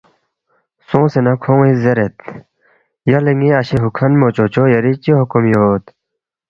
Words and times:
سونگسے 0.87 1.19
نہ 1.25 1.33
کھون٘ی 1.43 1.71
سی 1.75 1.81
زیرید، 1.83 2.15
یلے 3.09 3.33
ن٘ی 3.39 3.49
اشے 3.59 3.77
ہُوکھنمو 3.83 4.27
چوچو 4.35 4.63
یری 4.73 4.93
چِہ 5.03 5.11
حکم 5.19 5.43
یود؟ 5.53 5.83